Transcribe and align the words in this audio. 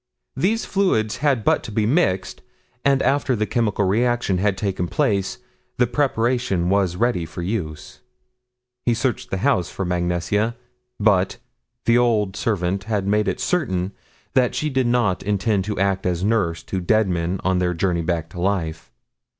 These 0.35 0.65
fluids 0.65 1.17
had 1.17 1.43
but 1.43 1.61
to 1.61 1.71
be 1.71 1.85
mixed, 1.85 2.41
and 2.83 3.03
after 3.03 3.35
the 3.35 3.45
chemical 3.45 3.85
reaction 3.85 4.39
had 4.39 4.57
taken 4.57 4.87
place 4.87 5.37
the 5.77 5.85
preparation 5.85 6.69
was 6.69 6.95
ready 6.95 7.23
for 7.23 7.43
use. 7.43 7.99
He 8.83 8.95
searched 8.95 9.29
the 9.29 9.37
house 9.45 9.69
for 9.69 9.85
Mag 9.85 10.01
Nesia, 10.05 10.55
but 10.99 11.37
the 11.85 11.99
old 11.99 12.35
servant 12.35 12.85
had 12.85 13.05
made 13.05 13.27
it 13.27 13.39
certain 13.39 13.91
that 14.33 14.55
she 14.55 14.71
did 14.71 14.87
not 14.87 15.21
intend 15.21 15.65
to 15.65 15.77
act 15.77 16.07
as 16.07 16.23
nurse 16.23 16.63
to 16.63 16.81
dead 16.81 17.07
men 17.07 17.39
on 17.43 17.59
their 17.59 17.75
journey 17.75 18.01
back 18.01 18.27
to 18.29 18.41
life. 18.41 18.91